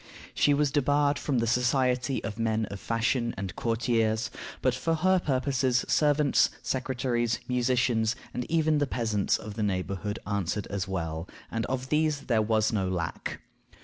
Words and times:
She 0.33 0.55
was 0.55 0.71
debarred 0.71 1.19
from 1.19 1.37
the 1.37 1.45
society 1.45 2.23
of 2.23 2.39
men 2.39 2.65
of 2.71 2.79
fashion 2.79 3.35
and 3.37 3.55
courtiers, 3.55 4.31
but 4.59 4.73
for 4.73 4.95
her 4.95 5.19
purposes, 5.19 5.85
servants, 5.87 6.49
secretaries, 6.63 7.39
musicians, 7.47 8.15
and 8.33 8.49
even 8.49 8.79
the 8.79 8.87
peasants 8.87 9.37
of 9.37 9.53
the 9.53 9.61
neighborhood 9.61 10.17
answered 10.25 10.65
as 10.71 10.87
well, 10.87 11.29
and 11.51 11.67
of 11.67 11.89
these 11.89 12.21
there 12.21 12.41
was 12.41 12.73
no 12.73 12.89
lack. 12.89 13.41